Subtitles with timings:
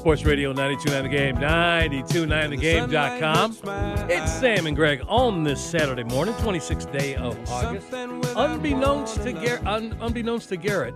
[0.00, 3.58] Sports Radio 92.9 The Game, 92.9thegame.com.
[4.10, 7.92] It's Sam and Greg on this Saturday morning, 26th day of August.
[8.34, 10.94] Unbeknownst to, Gar- un- unbeknownst to Garrett,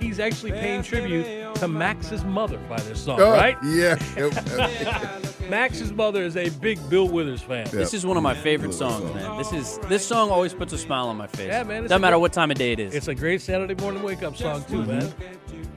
[0.00, 3.56] he's actually paying tribute to Max's mother by this song, Oh, right?
[3.64, 3.94] Yeah.
[5.48, 7.68] Max's mother is a big Bill Withers fan.
[7.70, 9.38] This is one of my favorite songs, man.
[9.38, 11.46] This is this song always puts a smile on my face.
[11.48, 12.92] Yeah, man, it's Doesn't matter great- what time of day it is.
[12.94, 15.12] It's a great Saturday morning wake up song, too, man.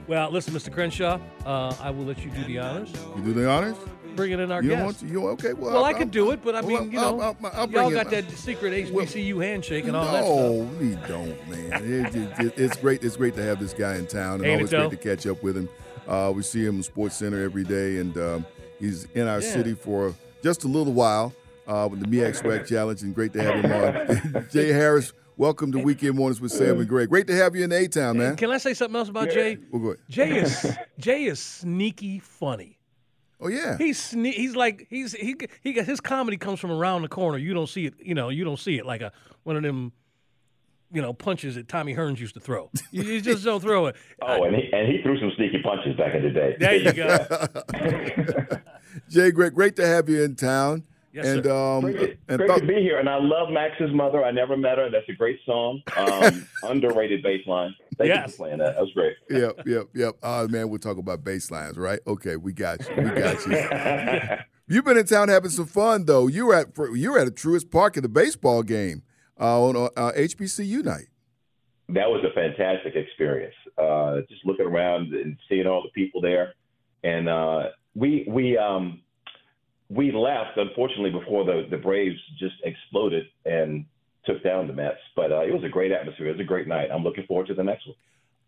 [0.08, 0.72] Well, listen, Mr.
[0.72, 2.92] Crenshaw, uh, I will let you do the honors.
[3.16, 3.76] You do the honors?
[4.14, 4.78] Bring it in our You guest.
[4.78, 5.06] don't want to?
[5.06, 5.52] You okay?
[5.52, 7.50] Well, Well, I I'll- could do it, but I well, mean, you I'll- know, I'll-
[7.52, 10.36] I'll y'all got that secret HBCU handshake and all no, that stuff.
[10.38, 11.84] Oh, we don't, man.
[11.84, 13.02] It- it- it- it's great.
[13.04, 15.42] It's great to have this guy in town, and Ain't always great to catch up
[15.42, 15.68] with him.
[16.08, 18.46] Uh, we see him in Sports Center every day, and um,
[18.78, 19.52] he's in our Yeah.
[19.52, 21.34] city for just a little while
[21.66, 24.46] uh, with the MEAC SWAC Challenge, and great to have him on.
[24.52, 27.08] Jay Harris, welcome to Weekend Mornings with Sam and Greg.
[27.08, 28.36] Great to have you in A Town, man.
[28.36, 29.58] Can I say something else about Jay?
[29.70, 29.98] Well, go ahead.
[30.08, 32.78] Jay is Jay is sneaky funny.
[33.38, 37.02] Oh yeah, He's sne- he's like he's he he got his comedy comes from around
[37.02, 37.36] the corner.
[37.36, 39.92] You don't see it, you know, you don't see it like a one of them
[40.90, 42.70] you know punches that Tommy Hearns used to throw.
[42.90, 43.96] You, you just don't throw it.
[44.22, 46.56] Oh, and he and he threw some sneaky punches back in the day.
[46.58, 48.58] There you go.
[49.10, 50.84] Jay, great, great to have you in town.
[51.16, 51.50] Yes, and sir.
[51.52, 54.22] um, Great, and great thought- to be here, and I love Max's mother.
[54.24, 54.90] I never met her.
[54.90, 55.80] That's a great song.
[55.96, 57.74] Um, underrated bass line.
[57.96, 58.26] Thank Yes.
[58.26, 58.74] you for playing that.
[58.74, 59.16] That was great.
[59.30, 60.14] yep, yep, yep.
[60.22, 62.00] Oh man, we'll talk about bass lines, right?
[62.06, 62.94] Okay, we got you.
[63.02, 64.36] We got you.
[64.68, 66.26] You've been in town having some fun though.
[66.26, 69.02] You were at you were at a Truist Park at the baseball game
[69.40, 71.06] uh, on uh, HBCU night.
[71.90, 73.54] that was a fantastic experience.
[73.78, 76.52] Uh, just looking around and seeing all the people there,
[77.04, 79.00] and uh, we we um,
[79.88, 83.84] we left unfortunately before the the Braves just exploded and
[84.24, 84.98] took down the Mets.
[85.14, 86.28] But uh, it was a great atmosphere.
[86.28, 86.88] It was a great night.
[86.92, 87.96] I'm looking forward to the next one.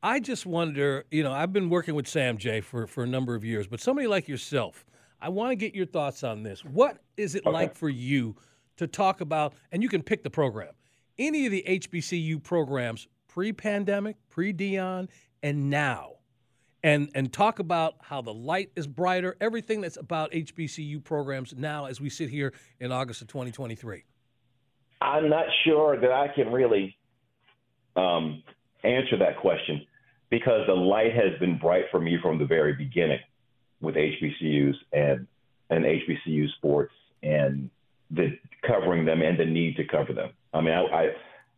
[0.01, 3.35] I just wonder, you know, I've been working with Sam Jay for for a number
[3.35, 4.85] of years, but somebody like yourself,
[5.21, 6.65] I want to get your thoughts on this.
[6.65, 8.37] What is it like for you
[8.79, 10.73] to talk about and you can pick the program.
[11.19, 15.09] Any of the HBCU programs pre-pandemic, pre-Deion,
[15.43, 16.13] and now.
[16.83, 21.87] And and talk about how the light is brighter, everything that's about HBCU programs now
[21.87, 24.05] as we sit here in August of 2023.
[25.01, 26.97] I'm not sure that I can really
[27.97, 28.43] um,
[28.85, 29.87] answer that question
[30.31, 33.21] because the light has been bright for me from the very beginning
[33.81, 35.27] with HBCUs and
[35.71, 37.71] and HBCU sports and
[38.11, 40.31] the covering them and the need to cover them.
[40.55, 41.09] I mean, I, I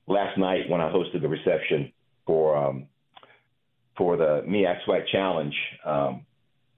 [0.06, 1.92] last night when I hosted the reception
[2.26, 2.86] for um,
[4.00, 6.24] for the MEAC SWAC Challenge um,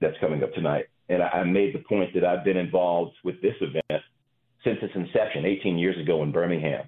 [0.01, 3.41] that's coming up tonight, and I, I made the point that I've been involved with
[3.41, 4.03] this event
[4.65, 6.85] since its inception 18 years ago in Birmingham.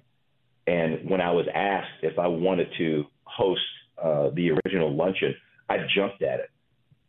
[0.66, 3.62] And when I was asked if I wanted to host
[3.96, 5.34] uh, the original luncheon,
[5.70, 6.50] I jumped at it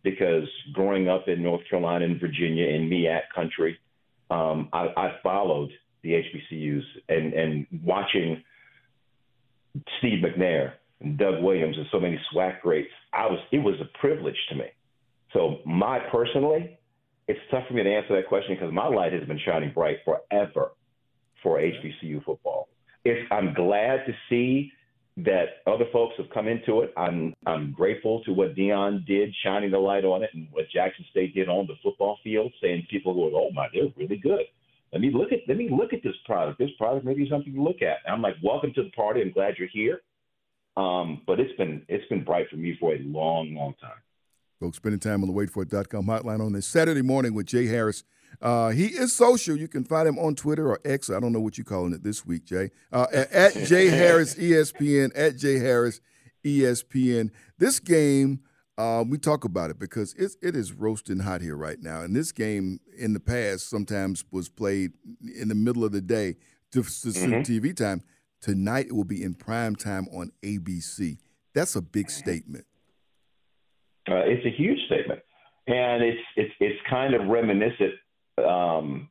[0.04, 3.78] because growing up in North Carolina and Virginia in MEAC country,
[4.32, 5.70] um, I, I followed
[6.02, 8.42] the HBCUs and, and watching
[10.00, 12.90] Steve McNair and Doug Williams and so many SWAC greats.
[13.18, 14.66] I was it was a privilege to me.
[15.34, 16.78] So my personally,
[17.28, 19.98] it's tough for me to answer that question because my light has been shining bright
[20.06, 20.72] forever
[21.44, 22.70] for HBCU football.
[23.32, 24.72] I'm glad to see
[25.18, 26.94] that other folks have come into it.
[26.96, 31.06] I'm I'm grateful to what Deion did, shining the light on it, and what Jackson
[31.12, 34.46] State did on the football field, saying people go, "Oh my, they're really good."
[34.94, 36.60] let me look at let me look at this product.
[36.60, 37.98] This product may be something to look at.
[38.06, 39.22] And I'm like, welcome to the party.
[39.22, 40.02] I'm glad you're here.
[40.78, 43.98] Um, but it's been it's been bright for me for a long, long time.
[44.60, 48.04] Folks, spending time on the waitforit.com hotline on this Saturday morning with Jay Harris.
[48.42, 49.56] Uh, he is social.
[49.56, 51.10] You can find him on Twitter or X.
[51.10, 52.70] I don't know what you're calling it this week, Jay.
[52.92, 56.00] Uh, at Jay Harris ESPN, at Jay Harris
[56.44, 57.30] ESPN.
[57.58, 58.42] This game,
[58.78, 62.02] uh, we talk about it because it's, it is roasting hot here right now.
[62.02, 64.92] And this game in the past sometimes was played
[65.40, 66.36] in the middle of the day
[66.72, 67.46] to, to suit Mhm.
[67.46, 68.02] TV time.
[68.42, 71.18] Tonight it will be in prime time on ABC.
[71.54, 72.66] That's a big statement.
[74.10, 75.20] Uh, it's a huge statement,
[75.68, 77.94] and it's it's it's kind of reminiscent
[78.38, 79.10] um,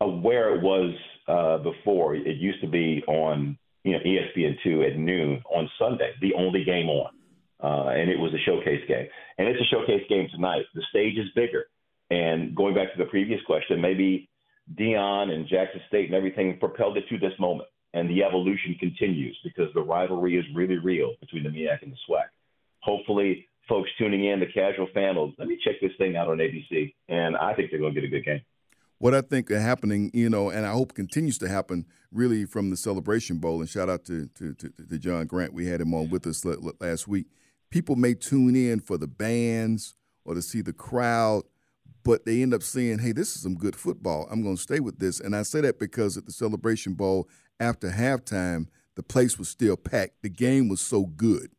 [0.00, 0.94] of where it was
[1.26, 2.14] uh, before.
[2.14, 6.64] It used to be on you know ESPN two at noon on Sunday, the only
[6.64, 7.10] game on,
[7.60, 9.06] uh, and it was a showcase game.
[9.38, 10.62] And it's a showcase game tonight.
[10.74, 11.64] The stage is bigger,
[12.10, 14.28] and going back to the previous question, maybe
[14.78, 19.38] Deion and Jackson State and everything propelled it to this moment, and the evolution continues
[19.44, 22.26] because the rivalry is really real between the MEAC and the SWAC
[22.86, 26.38] hopefully folks tuning in, the casual fan will let me check this thing out on
[26.38, 28.40] ABC, and I think they're going to get a good game.
[28.98, 32.76] what I think happening, you know, and I hope continues to happen really from the
[32.76, 33.60] Celebration Bowl.
[33.60, 35.52] And shout out to to, to, to John Grant.
[35.52, 37.26] We had him on with us la- la- last week.
[37.70, 41.42] People may tune in for the bands or to see the crowd,
[42.04, 44.28] but they end up saying, hey, this is some good football.
[44.30, 45.18] I'm going to stay with this.
[45.20, 47.28] And I say that because at the Celebration Bowl,
[47.60, 50.22] after halftime, the place was still packed.
[50.22, 51.50] The game was so good.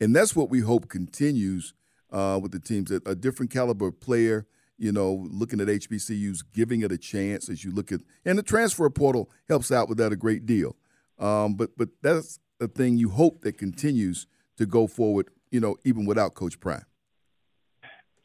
[0.00, 1.74] And that's what we hope continues
[2.10, 2.90] uh, with the teams.
[2.90, 4.46] A, a different caliber player,
[4.76, 8.42] you know, looking at HBCUs, giving it a chance as you look at, and the
[8.42, 10.76] transfer portal helps out with that a great deal.
[11.18, 15.76] Um, but but that's a thing you hope that continues to go forward, you know,
[15.84, 16.84] even without Coach Prime.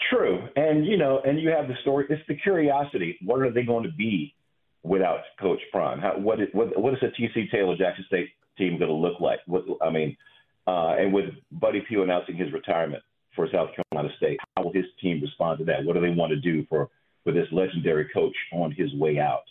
[0.10, 2.06] True, and you know, and you have the story.
[2.10, 3.18] It's the curiosity.
[3.24, 4.36] What are they going to be
[4.84, 6.00] without Coach Prime?
[6.00, 9.20] How, what is what, what is the TC Taylor Jackson State team going to look
[9.20, 9.40] like?
[9.48, 10.16] What I mean,
[10.68, 13.04] uh, and with Buddy Pough announcing his retirement
[13.36, 15.84] for South Carolina State, how will his team respond to that?
[15.84, 16.90] What do they want to do for
[17.24, 19.44] for this legendary coach on his way out?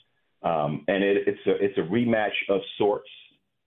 [0.43, 3.08] Um, and it, it's a it's a rematch of sorts,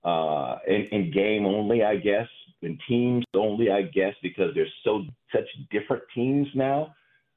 [0.06, 2.28] uh, in, in game only, I guess,
[2.62, 5.04] in teams only, I guess, because there's so
[5.34, 6.94] such different teams now.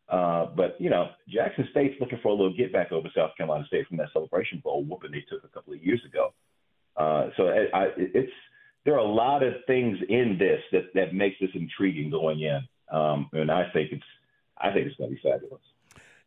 [0.09, 3.65] Uh, but you know, Jackson State's looking for a little get back over South Carolina
[3.67, 6.33] State from that Celebration Bowl whooping they took a couple of years ago.
[6.97, 8.33] Uh, so I, I, it's
[8.85, 12.61] there are a lot of things in this that that makes this intriguing going in,
[12.91, 14.03] um, and I think it's
[14.57, 15.61] I think it's going to be fabulous.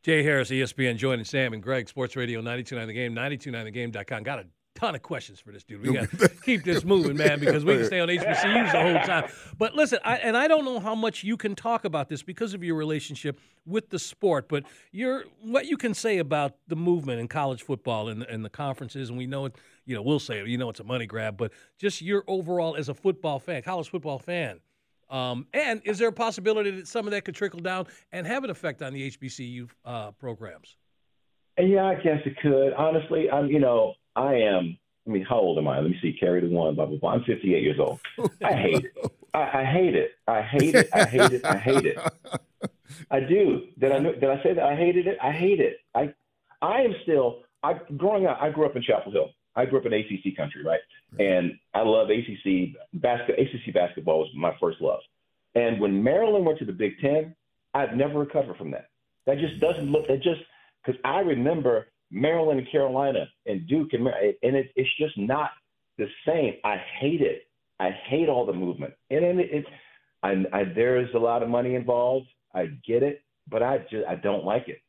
[0.04, 4.24] Jay Harris, ESPN, joining Sam and Greg, Sports Radio 929 The Game, 929thegame.com.
[4.24, 4.46] Got a
[4.82, 5.86] ton of questions for this dude.
[5.86, 9.06] We got to keep this moving, man, because we can stay on HBCUs the whole
[9.06, 9.30] time.
[9.60, 12.56] But listen, I, and I don't know how much you can talk about this because
[12.56, 17.20] of your relationship with the sport, but your what you can say about the movement
[17.20, 19.56] in college football and, and the conferences, and we know it,
[19.86, 22.76] you know, we'll say it, you know, it's a money grab, but just your overall
[22.76, 24.60] as a football fan, college football fan.
[25.12, 28.44] Um, and is there a possibility that some of that could trickle down and have
[28.44, 30.76] an effect on the HBCU uh, programs?
[31.58, 32.74] And yeah, I guess it could.
[32.74, 34.78] Honestly, I'm you know I am.
[35.08, 35.80] I mean, how old am I?
[35.80, 36.14] Let me see.
[36.14, 36.76] Carry the one.
[36.76, 37.12] Blah blah blah.
[37.14, 38.00] I'm 58 years old.
[38.44, 39.12] I hate it.
[39.34, 40.12] I, I hate it.
[40.28, 40.90] I hate it.
[40.94, 41.46] I hate it.
[41.46, 41.98] I hate it.
[43.10, 43.68] I do.
[43.80, 45.18] Did I did I say that I hated it?
[45.22, 45.78] I hate it.
[45.96, 46.14] I
[46.62, 47.44] I am still.
[47.64, 48.38] I growing up.
[48.42, 49.30] I grew up in Chapel Hill.
[49.56, 50.80] I grew up in ACC country, right?
[51.20, 53.38] And I love ACC basket.
[53.38, 55.02] ACC basketball was my first love.
[55.56, 57.36] And when Maryland went to the Big Ten,
[57.74, 58.90] I've never recovered from that.
[59.26, 60.08] That just doesn't look.
[60.08, 60.42] That just
[60.84, 65.52] because I remember Maryland and Carolina and Duke and Mar- and it, it's just not
[65.98, 66.56] the same.
[66.64, 67.44] I hate it.
[67.80, 69.66] I hate all the movement, and and it, it
[70.22, 72.28] I, I there is a lot of money involved.
[72.54, 74.82] I get it, but I just I don't like it.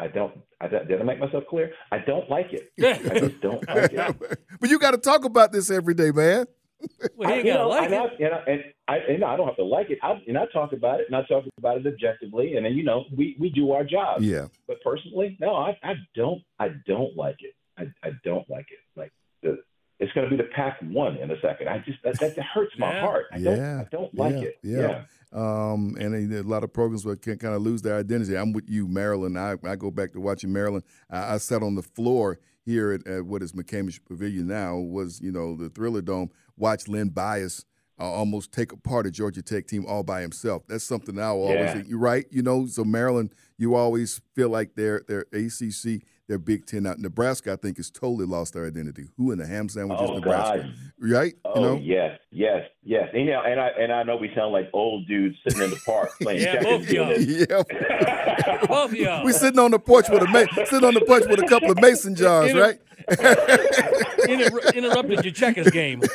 [0.00, 0.32] I don't.
[0.60, 1.72] I, did I make myself clear?
[1.92, 2.72] I don't like it.
[2.82, 4.40] I just don't like it.
[4.60, 6.46] but you got to talk about this every day, man.
[7.16, 8.20] Well, he I, ain't you gotta know, like and I, it.
[8.20, 9.98] and I, and I, and I don't have to like it.
[10.02, 12.84] I, and I talk about it, and I talk about it objectively, and then you
[12.84, 14.22] know we we do our job.
[14.22, 14.46] Yeah.
[14.66, 17.54] But personally, no, I I don't I don't like it.
[17.78, 18.78] I I don't like it.
[18.96, 19.58] Like the
[19.98, 21.68] it's going to be the pack one in a second.
[21.68, 23.00] I just that that, that hurts my Yeah.
[23.02, 23.26] heart.
[23.32, 24.58] I don't Yeah, I don't like yeah, it.
[24.62, 25.02] yeah.
[25.32, 28.36] Um, and a, a lot of programs will can kind of lose their identity.
[28.36, 29.38] I'm with you, Maryland.
[29.38, 30.84] I, I go back to watching Maryland.
[31.10, 35.20] I, I sat on the floor here at, at what is McCamish Pavilion now, was
[35.20, 36.30] you know the Thriller Dome.
[36.56, 37.64] Watch Len Bias
[37.98, 40.62] uh, almost take apart a Georgia Tech team all by himself.
[40.68, 41.72] That's something I will always Yeah.
[41.74, 41.88] think.
[41.88, 42.26] You're right.
[42.30, 46.02] You know, so Maryland, you always feel like they're they're ACC.
[46.30, 47.00] Their Big Ten out.
[47.00, 49.08] Nebraska, I think, has totally lost their identity.
[49.16, 50.58] Who in the ham sandwich is Oh, Nebraska?
[50.62, 50.72] God.
[51.00, 51.34] Right?
[51.44, 51.76] Oh you know?
[51.82, 53.08] yes, yes, yes.
[53.12, 55.70] And, you know, and I and I know we sound like old dudes sitting in
[55.70, 56.66] the park playing Yeah, checkers.
[56.66, 57.20] both of y'all.
[57.20, 57.62] Yeah.
[58.68, 59.24] Both of y'all.
[59.24, 61.70] we sitting on the porch with a ma- sitting on the porch with a couple
[61.72, 62.78] of mason jars, Inter- right?
[64.28, 66.00] Inter- interrupted your checkers game.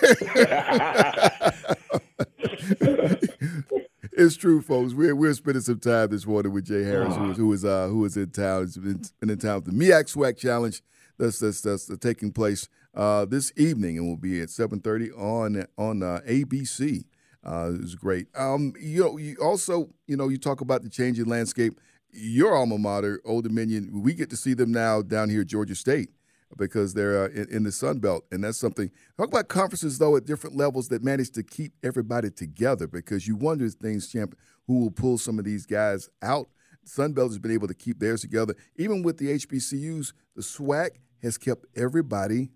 [4.17, 4.93] It's true, folks.
[4.93, 7.87] We're we're spending some time this morning with Jay Harris, who is who is uh,
[7.87, 8.61] who is in town.
[8.61, 10.81] He's been, been in town with the MEAC SWAC Challenge
[11.17, 15.11] that's that's, that's uh, taking place uh, this evening and will be at seven thirty
[15.11, 17.03] on on uh, ABC.
[17.45, 18.27] Uh, it was great.
[18.35, 21.77] Um, you know, you also you know you talk about the changing landscape.
[22.09, 25.75] Your alma mater, Old Dominion, we get to see them now down here at Georgia
[25.75, 26.11] State
[26.57, 28.89] because they're uh, in, in the Sun Belt, and that's something.
[29.17, 33.35] Talk about conferences though at different levels that manage to keep everybody together because you
[33.35, 34.37] wonder things, champ,
[34.67, 36.49] who will pull some of these guys out.
[36.83, 40.13] Sun Belt has been able to keep theirs together, even with the HBCUs.
[40.35, 40.91] The SWAC
[41.23, 42.51] has kept everybody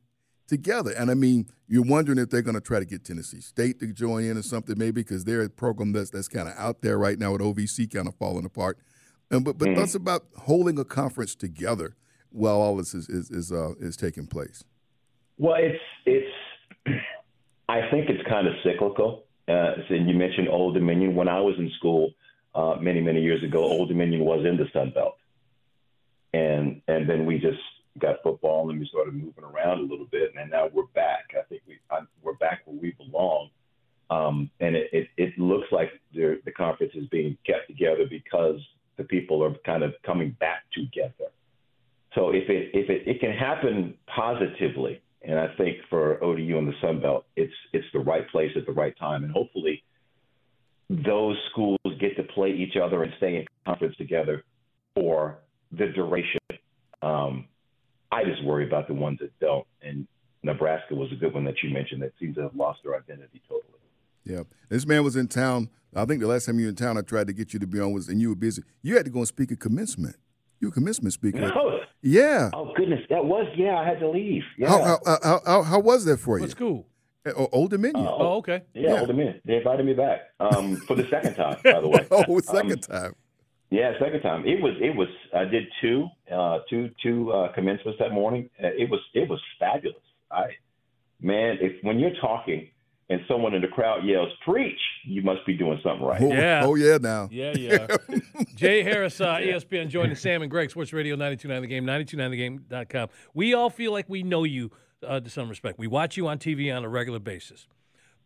[0.48, 3.80] together, and I mean, you're wondering if they're going to try to get Tennessee State
[3.80, 6.82] to join in or something, maybe because they're a program that's that's kind of out
[6.82, 8.80] there right now with OVC kind of falling apart.
[9.32, 11.96] And but but that's about holding a conference together
[12.32, 14.64] while all this is is is, uh, is taking place.
[15.38, 16.36] Well, it's it's.
[17.70, 19.26] I think it's kind of cyclical.
[19.48, 21.16] Uh, so you mentioned Old Dominion.
[21.16, 22.14] When I was in school
[22.56, 25.18] uh, many many years ago, Old Dominion was in the Sun Belt,
[26.34, 27.60] and and then we just
[28.00, 31.32] got football and we started moving around a little bit, and now we're back.
[31.38, 33.50] I think we I, we're back where we belong,
[34.10, 38.60] um, and it, it it looks like the the conference is being kept together because
[38.98, 41.32] the people are kind of coming back together.
[42.20, 46.68] So if it if it, it can happen positively, and I think for ODU and
[46.68, 49.84] the Sun Belt, it's it's the right place at the right time, and hopefully
[50.90, 54.44] those schools get to play each other and stay in conference together
[54.96, 55.38] for
[55.72, 56.40] the duration.
[57.02, 57.46] Um,
[58.12, 60.06] I just worry about the ones that don't, and
[60.44, 63.42] Nebraska was a good one that you mentioned that seems to have lost their identity
[63.48, 63.64] totally.
[64.26, 65.70] Yeah, this man was in town.
[65.96, 67.68] I think the last time you were in town, I tried to get you to
[67.68, 68.64] be on was, and you were busy.
[68.82, 70.18] You had to go and speak at commencement.
[70.60, 71.40] You were commencement speaker.
[71.40, 71.80] No.
[72.02, 72.50] Yeah.
[72.54, 73.78] Oh goodness, that was yeah.
[73.78, 74.44] I had to leave.
[74.58, 74.70] Yeah.
[74.70, 76.44] How, how, how, how, how was that for you?
[76.44, 76.86] What school?
[77.26, 78.08] Uh, Old Dominion.
[78.10, 78.64] Oh, okay.
[78.74, 79.00] Yeah, Yeah.
[79.00, 79.42] Old Dominion.
[79.46, 82.08] They invited me back um, for the second time, by the way.
[82.12, 83.16] oh, second Um, time.
[83.72, 84.46] Yeah, second time.
[84.48, 88.50] It was it was I did two uh two two uh commencements that morning.
[88.62, 90.02] Uh, it was it was fabulous.
[90.32, 90.46] I
[91.22, 92.70] man, if when you're talking
[93.10, 96.22] and someone in the crowd yells preach, you must be doing something right.
[96.22, 96.62] Oh, Yeah.
[96.64, 97.28] oh yeah, now.
[97.32, 97.88] Yeah, yeah.
[98.56, 103.10] Jay Harris, uh, ESPN, joining Sam and Greg, Sports Radio 929 The Game, 929thegame.com.
[103.34, 104.72] We all feel like we know you
[105.06, 105.80] uh, to some respect.
[105.80, 107.68] We watch you on TV on a regular basis.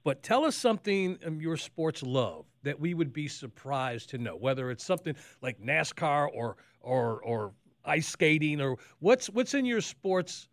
[0.04, 4.36] But tell us something of your sports love that we would be surprised to know,
[4.36, 7.54] whether it's something like NASCAR or or or
[7.86, 10.50] ice skating or what's what's in your sports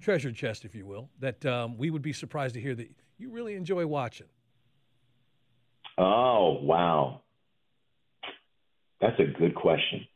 [0.00, 2.88] treasure chest, if you will, that um, we would be surprised to hear that
[3.18, 4.26] you really enjoy watching.
[5.98, 7.22] Oh wow,
[9.00, 10.06] that's a good question.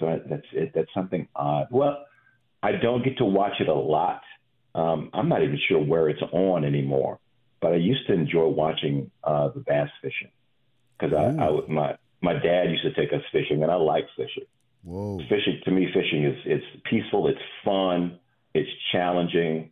[0.00, 0.72] So that's it.
[0.74, 1.68] That's something odd.
[1.70, 2.04] Well,
[2.62, 4.22] I don't get to watch it a lot.
[4.74, 7.20] Um, I'm not even sure where it's on anymore.
[7.60, 10.30] But I used to enjoy watching uh, the bass fishing
[10.98, 14.06] because I, I would- my my dad used to take us fishing, and I like
[14.16, 14.44] fishing.
[14.82, 15.18] Whoa.
[15.28, 18.18] Fishing to me, fishing is it's peaceful, it's fun,
[18.54, 19.70] it's challenging,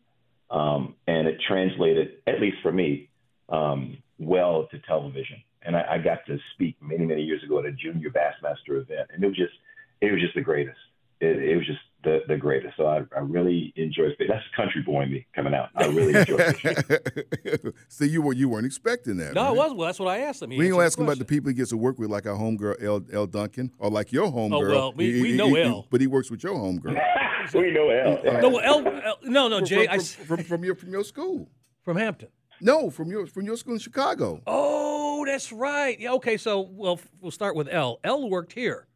[0.51, 3.09] um, and it translated, at least for me,
[3.49, 5.43] um, well to television.
[5.63, 9.11] And I, I got to speak many, many years ago at a junior Bassmaster event,
[9.15, 9.55] and it was just,
[10.01, 10.79] it was just the greatest.
[11.21, 12.77] It, it was just the, the greatest.
[12.77, 14.17] So I, I really enjoy it.
[14.29, 15.69] That's country boy in me coming out.
[15.75, 17.75] I really enjoy it.
[17.89, 19.35] See, you were you weren't expecting that.
[19.35, 19.51] No, right?
[19.53, 19.75] it was.
[19.75, 20.51] Well, that's what I asked him.
[20.51, 22.11] He We ain't answered gonna ask him about the people he gets to work with,
[22.11, 23.03] like our homegirl L.
[23.13, 24.53] Elle Duncan, or like your oh, homegirl.
[24.53, 25.87] Oh well, we- He- we he- know he- L.
[25.91, 27.01] but he works with your homegirl.
[27.55, 28.37] we know hell.
[28.37, 29.87] Uh, no, well, El, El- no, no, Jay.
[29.87, 31.49] from, I s- from, from your from your school.
[31.83, 32.29] from Hampton.
[32.61, 34.41] No, from your from your school in Chicago.
[34.47, 35.99] Oh, that's right.
[35.99, 36.13] Yeah.
[36.13, 36.37] Okay.
[36.37, 37.99] So, well, we'll start with L.
[38.05, 38.87] L worked here.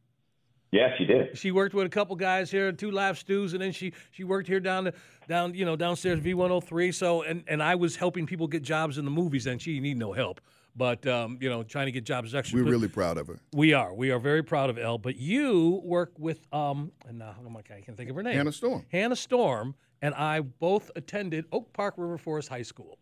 [0.73, 1.39] Yes, she did.
[1.39, 4.49] She worked with a couple guys here, two live stews, and then she she worked
[4.49, 4.95] here down the
[5.29, 6.93] down you know downstairs V one hundred three.
[6.93, 9.85] So, and and I was helping people get jobs in the movies, and she didn't
[9.85, 10.41] need no help.
[10.75, 12.59] But um, you know, trying to get jobs is extra.
[12.59, 13.39] We're but really proud of her.
[13.53, 14.99] we are we are very proud of L.
[14.99, 18.23] But you work with um, and now oh my God, I can't think of her
[18.23, 18.37] name.
[18.37, 18.85] Hannah Storm.
[18.91, 22.99] Hannah Storm and I both attended Oak Park River Forest High School.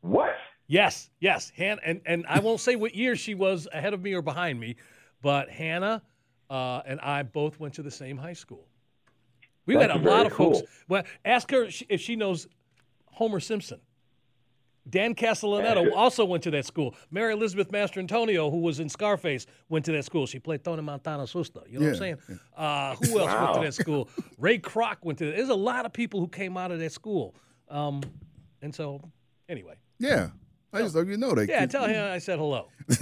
[0.00, 0.34] What?
[0.66, 1.52] Yes, yes.
[1.56, 4.60] Han- and, and I won't say what year she was ahead of me or behind
[4.60, 4.76] me,
[5.22, 6.02] but Hannah
[6.50, 8.66] uh, and I both went to the same high school.
[9.66, 10.62] We've That's had a lot of folks.
[10.88, 12.46] Well, ask her if she- knows
[13.06, 13.80] Homer Simpson.
[14.88, 16.94] Dan Castellaneta also went to that school.
[17.10, 20.24] Mary Elizabeth Mastrantonio, who was in Scarface, went to that school.
[20.24, 21.60] She played Tony Montana's sister.
[21.68, 22.16] You know what I'm saying?
[22.56, 24.08] Uh, who else went to that school?
[24.38, 25.26] Ray Kroc went to.
[25.26, 25.36] that.
[25.36, 27.34] There's a lot of people who came out of that school.
[27.68, 28.00] Um,
[28.62, 29.02] and so,
[29.50, 29.74] anyway.
[29.98, 30.28] Yeah.
[30.72, 31.48] I just thought you know that.
[31.48, 32.68] Yeah, kid- tell him I said hello.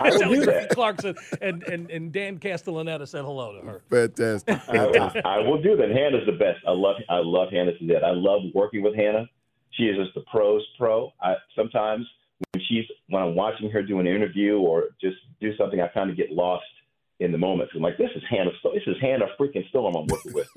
[0.00, 0.70] I will tell do that.
[0.70, 3.82] Clarkson and, and, and Dan Castellaneta said hello to her.
[3.90, 4.60] Fantastic.
[4.68, 5.90] I, I will do that.
[5.90, 6.58] Hannah's the best.
[6.66, 8.02] I love I love Hannah to death.
[8.04, 9.28] I love working with Hannah.
[9.72, 11.12] She is just the pros pro.
[11.22, 12.06] I sometimes
[12.52, 16.10] when she's when I'm watching her do an interview or just do something, I kind
[16.10, 16.64] of get lost
[17.20, 17.70] in the moment.
[17.74, 18.50] I'm like, this is Hannah.
[18.74, 20.48] This is Hannah freaking Storm I'm working with.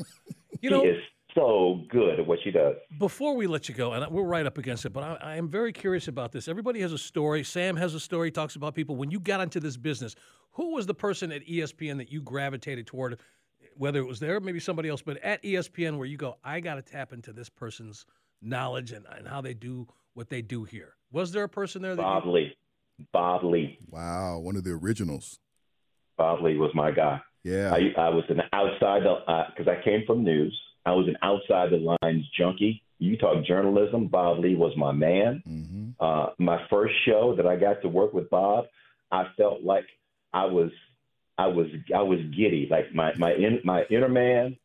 [0.62, 0.98] You she know, is
[1.33, 2.75] so good at what she does.
[2.97, 5.47] before we let you go, and we're right up against it, but I, I am
[5.47, 6.47] very curious about this.
[6.47, 7.43] Everybody has a story.
[7.43, 8.31] Sam has a story.
[8.31, 8.95] Talks about people.
[8.95, 10.15] When you got into this business,
[10.51, 13.19] who was the person at ESPN that you gravitated toward?
[13.77, 16.75] Whether it was there, maybe somebody else, but at ESPN, where you go, I got
[16.75, 18.05] to tap into this person's
[18.41, 20.95] knowledge and, and how they do what they do here.
[21.11, 22.57] Was there a person there that Bob you, Ley.
[23.13, 23.77] Bob Ley.
[23.89, 25.39] Wow, one of the originals.
[26.17, 27.21] Bob Ley was my guy.
[27.43, 27.73] Yeah.
[27.73, 30.57] I, I was an outside uh, the because I came from news.
[30.85, 32.81] I was an outside the lines junkie.
[33.00, 34.07] You talk journalism.
[34.07, 35.41] Bob Ley was my man.
[35.45, 38.65] hmm Uh, my first show that I got to work with Bob,
[39.11, 39.85] I felt like
[40.33, 40.71] I was,
[41.38, 42.67] I was, I was giddy.
[42.69, 44.57] Like my my in, my inner man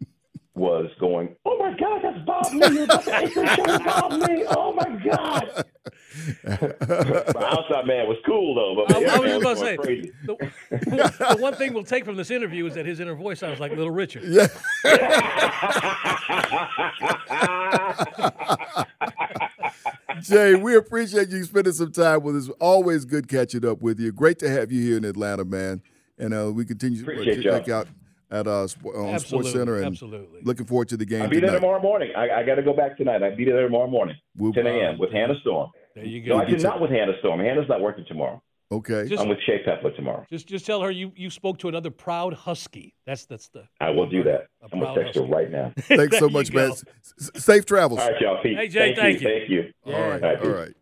[0.56, 2.74] was going, "Oh my God, that's Bob Ley!
[2.74, 4.44] You're about to enter the show with Bob Ley!
[4.48, 5.64] Oh my God!"
[6.44, 9.76] my outside man was cool though, but I, I inner was about to say,
[10.24, 10.36] the,
[10.70, 13.72] the one thing we'll take from this interview is that his inner voice sounds like
[13.72, 14.24] Little Richard.
[14.24, 14.46] Yeah.
[20.22, 22.48] Jay, we appreciate you spending some time with us.
[22.60, 24.12] Always good catching up with you.
[24.12, 25.82] Great to have you here in Atlanta, man.
[26.18, 27.58] And uh, we continue Appreciate to y'all.
[27.58, 27.88] check out
[28.30, 30.40] at uh, Sp- on Absolutely, Sports Center and absolutely.
[30.42, 32.12] looking forward to the game I'll be there tomorrow morning.
[32.16, 33.22] I, I got to go back tonight.
[33.22, 34.98] I'll be there tomorrow morning, We'll- 10 a.m.
[34.98, 35.70] with Hannah Storm.
[35.94, 36.36] There you go.
[36.36, 36.42] No.
[36.42, 37.40] I did not with Hannah Storm.
[37.40, 38.42] Hannah's not working tomorrow.
[38.72, 39.06] Okay.
[39.08, 40.26] Just- I'm with Shea Pepper tomorrow.
[40.28, 42.94] Just just tell her you, you spoke to another proud husky.
[43.06, 43.62] That's that's the.
[43.80, 44.48] I will do that.
[44.60, 45.72] A I'm going proud to text her right now.
[45.82, 46.70] Thanks so much, you man.
[46.72, 46.84] S-
[47.20, 48.00] s- safe travels.
[48.00, 48.42] All right, y'all.
[48.42, 48.56] Peace.
[48.58, 49.28] Hey, Jay, thank you.
[49.28, 49.72] Thank you.
[49.86, 50.02] All right.
[50.02, 50.48] All right, All peace.
[50.52, 50.74] right.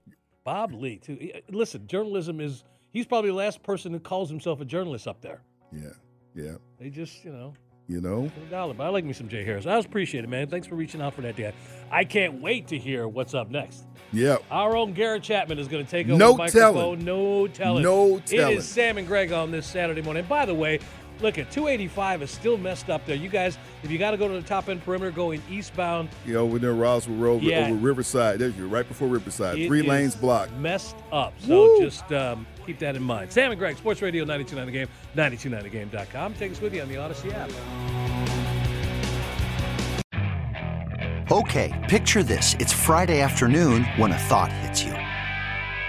[0.44, 1.30] Bob Ley too.
[1.50, 2.64] Listen, journalism is.
[2.90, 5.42] He's probably the last person who calls himself a journalist up there.
[5.72, 5.90] Yeah.
[6.34, 6.54] Yeah.
[6.80, 7.54] They just you know
[7.86, 8.30] You know?
[8.50, 8.74] dollar.
[8.74, 9.66] But I like me some Jay Harris.
[9.66, 10.48] I appreciate it, man.
[10.48, 11.54] Thanks for reaching out for that, Dad.
[11.90, 13.84] I can't wait to hear what's up next.
[14.12, 14.38] Yeah.
[14.50, 16.72] Our own Garrett Chapman is going to take over No the microphone.
[16.72, 17.04] telling.
[17.04, 17.82] No telling.
[17.82, 18.56] No It telling.
[18.58, 20.20] is Sam and Greg on this Saturday morning.
[20.20, 20.80] And by the way,
[21.20, 23.16] look at 285 is still messed up there.
[23.16, 26.34] You guys, if you got to go to the top end perimeter going eastbound, You
[26.34, 27.66] know, when they're Roswell Road Yeah.
[27.66, 28.38] over Riverside.
[28.38, 29.58] There's you, right before Riverside.
[29.58, 30.52] it Three lanes blocked.
[30.54, 31.32] Messed up.
[31.40, 33.32] So just um, keep that in mind.
[33.32, 34.88] Sam and Greg, Sports Radio 929 The Game,
[35.90, 36.34] 929thegame.com.
[36.34, 37.50] Take us with you on the Audacy app.
[41.32, 42.54] Okay, picture this.
[42.60, 44.92] It's Friday afternoon when a thought hits you.